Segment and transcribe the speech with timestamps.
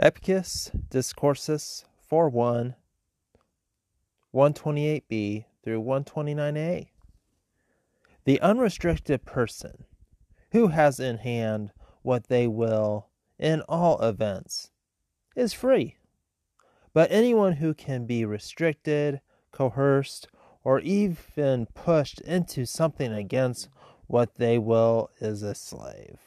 [0.00, 2.76] Epictetus Discourses 4 1,
[4.32, 6.86] 128b through 129a.
[8.24, 9.86] The unrestricted person
[10.52, 11.72] who has in hand
[12.02, 13.08] what they will
[13.40, 14.70] in all events
[15.34, 15.96] is free.
[16.92, 19.20] But anyone who can be restricted,
[19.50, 20.28] coerced,
[20.62, 23.68] or even pushed into something against
[24.06, 26.20] what they will is a slave.